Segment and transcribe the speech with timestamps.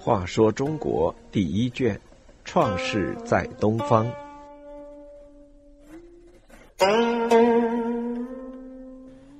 [0.00, 2.00] 话说中国第一卷，
[2.44, 4.10] 创世在东方。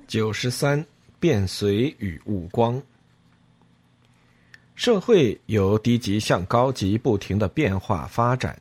[0.05, 0.85] 九十三，
[1.19, 2.79] 变随与物光。
[4.75, 8.59] 社会由低级向高级不停的变化发展，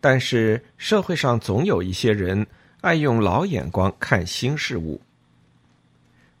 [0.00, 2.46] 但是社会上总有一些人
[2.80, 5.00] 爱用老眼光看新事物。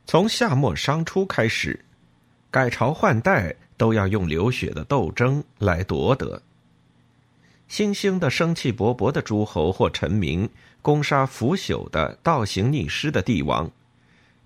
[0.06, 1.84] 从夏末商初开始，
[2.50, 6.40] 改朝换代都要用流血的斗争来夺得。
[7.68, 10.48] 新兴的生气勃勃的诸侯或臣民，
[10.82, 13.70] 攻杀腐朽的倒行逆施的帝王，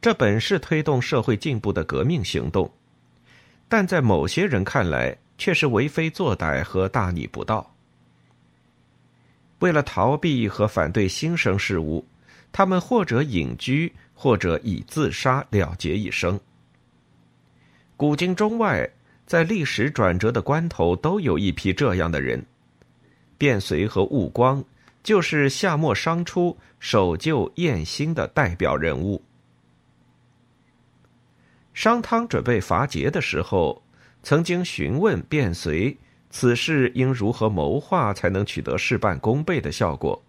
[0.00, 2.70] 这本是推动社会进步的革命行动，
[3.68, 7.74] 但在某些人看来，却是为非作歹和大逆不道。
[9.58, 12.06] 为了逃避和反对新生事物，
[12.52, 13.92] 他们或者隐居。
[14.20, 16.40] 或者以自杀了结一生。
[17.96, 18.90] 古今中外，
[19.24, 22.44] 在历史转折的关头，都有一批这样的人。
[23.38, 24.64] 卞随和寤光
[25.04, 29.22] 就是夏末商初守旧厌新的代表人物。
[31.72, 33.80] 商汤准备伐桀的时候，
[34.24, 35.96] 曾经询问卞随
[36.28, 40.20] 此事应如何谋划，才能取得事半功倍的效果。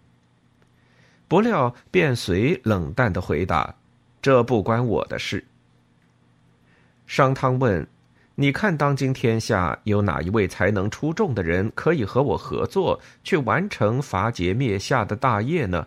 [1.30, 3.72] 不料卞随冷淡的回答。
[4.20, 5.44] 这不关我的事。
[7.06, 7.86] 商汤问
[8.34, 15.86] ：“你看，当今天下有哪一位才能出众的人可以和我合作，去完成伐桀灭夏的大业呢？”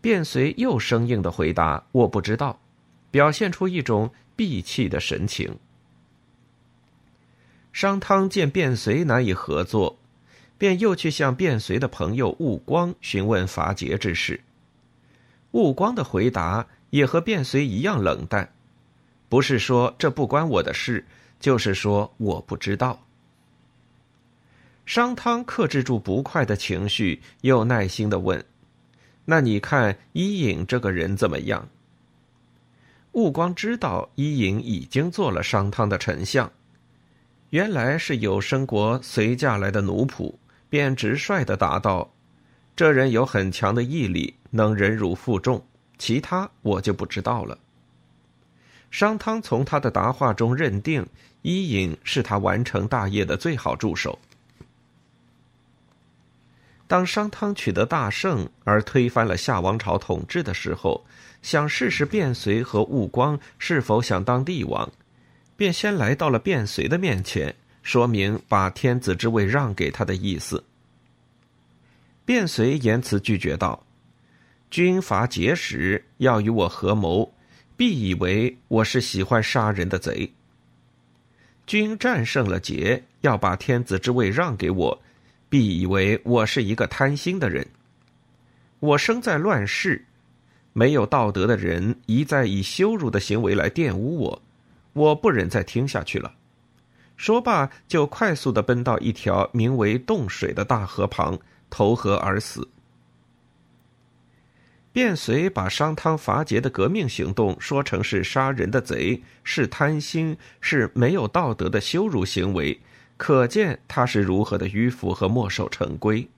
[0.00, 2.60] 卞随又生硬的回答：“我不知道。”
[3.10, 5.58] 表现出一种闭气的神情。
[7.72, 9.98] 商汤见卞随难以合作，
[10.62, 14.40] 便又去向卞随的朋友悟光询问伐桀之事。
[15.50, 16.64] 悟光的回答。
[16.90, 18.52] 也和卞随一样冷淡，
[19.30, 21.06] 不是说这不关我的事，
[21.40, 23.06] 就是说我不知道。
[24.84, 28.44] 商汤克制住不快的情绪，又耐心的问
[29.24, 31.66] ：“那你看伊尹这个人怎么样？”
[33.12, 36.52] 悟光知道伊尹已经做了商汤的丞相，
[37.48, 40.34] 原来是有生国随嫁来的奴仆，
[40.72, 42.14] 便直率的答道
[42.74, 45.62] ：“这人有很强的毅力，能忍辱负重。”
[45.98, 47.58] 其他我就不知道了。
[48.90, 51.06] 商汤从他的答话中认定
[51.42, 54.18] 伊尹是他完成大业的最好助手。
[56.86, 61.04] 当商汤取得大胜而推翻了夏王朝统治的时候，
[61.42, 64.90] 想试试卞随和寤光是否想当帝王，
[65.54, 70.62] 便先来到了卞随的面前，说明把天子之位让给他的意思。
[72.24, 73.84] 卞随言辞拒绝道。
[74.70, 77.30] 军阀结时要与我合谋，
[77.76, 80.32] 必以为我是喜欢杀人的贼。
[81.66, 85.02] 君战胜了桀，要把天子之位让给我，
[85.50, 87.66] 必以为我是一个贪心的人。
[88.80, 90.02] 我生在乱世，
[90.72, 94.42] 没有道德的人一再以羞辱的行为来玷污我，
[94.94, 96.34] 我不忍再听下去了。
[97.22, 101.38] 说罢，就快速的奔到一条名为洞水的大河旁，
[101.70, 102.66] 投河而死。
[104.92, 112.80] 卞随把商汤伐桀的革命行动说成是杀人的贼，是贪心，是没有道德的羞辱行为，
[113.16, 116.28] 可见他是如何的迂腐和墨守成规。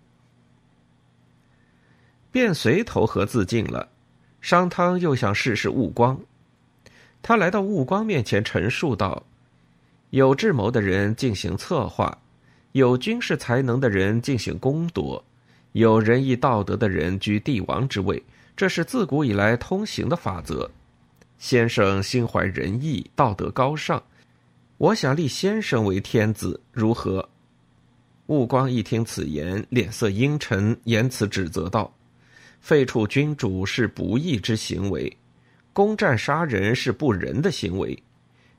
[2.31, 3.89] 卞随投河自尽了，
[4.43, 6.21] 商汤又想试试寤光，
[7.23, 9.25] 他来到寤光面前陈述道
[10.15, 12.17] ：“有智谋的人进行策划，
[12.71, 15.25] 有军事才能的人进行攻夺，
[15.73, 18.23] 有仁义道德的人居帝王之位。”
[18.57, 20.71] 这是自古以来通行的法则。
[21.37, 24.01] 先生心怀仁义，道德高尚，
[24.79, 27.29] 我想立先生为天子，如何？
[28.29, 31.93] 寤光一听此言，脸色阴沉，言辞指责道
[32.63, 35.17] ：“废黜君主是不义之行为，
[35.73, 38.01] 攻占杀人是不仁的行为，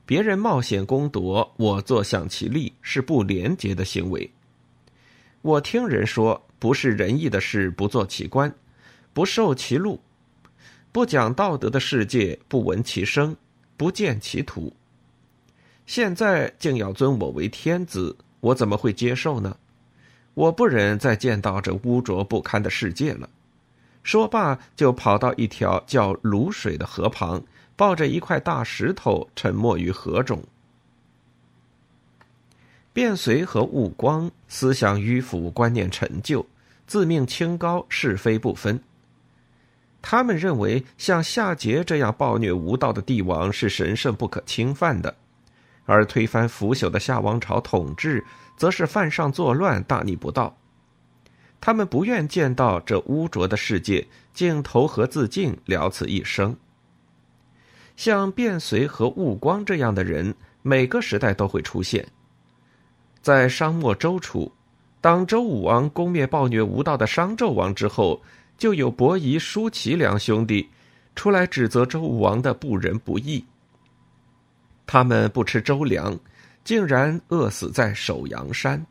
[0.06, 4.32] 别人冒险攻夺，我坐享其利是不廉洁的行为。
[5.42, 8.54] 我听人说，不是仁义的事，不做其官。”
[9.16, 10.02] 不受其禄，
[10.92, 13.34] 不讲道德的世界，不闻其声，
[13.78, 14.74] 不见其土。
[15.86, 19.56] 现在竟要尊我为天子，我怎么会接受呢？
[20.34, 23.30] 我不忍再见到这污浊不堪的世界了。
[24.04, 27.42] 说罢，就跑到一条叫卤水的河旁，
[27.76, 30.44] 抱着一块大石头，沉没于河中。
[32.94, 36.46] 卞随和悟光思想迂腐，观念陈旧，
[36.88, 38.80] 自命清高，是非不分。
[40.02, 45.14] 他们认为像夏桀这样暴虐无道的帝王是神圣不可侵犯的，
[45.86, 48.24] 而推翻腐朽的夏王朝统治，
[48.56, 50.56] 则是犯上作乱、大逆不道。
[51.60, 56.56] 他们不愿见到这污浊的世界竟投河自尽，了此一生。
[57.96, 62.06] 像卞随和寤光这样的人，每个时代都会出现。
[63.22, 64.52] 在商末周初，
[65.02, 68.22] 当周武王攻灭暴虐无道的商纣王之后，
[68.58, 70.70] 就有伯夷、叔齐两兄弟
[71.16, 73.44] 出来指责周武王的不仁不义。
[74.86, 76.18] 他们不吃周粮，
[76.64, 78.86] 竟然饿死在首阳山。